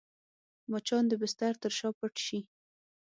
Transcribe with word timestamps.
مچان 0.71 1.03
د 1.07 1.13
بستر 1.21 1.53
تر 1.63 1.71
شا 1.77 1.89
پټ 1.97 2.13
شي 2.25 2.39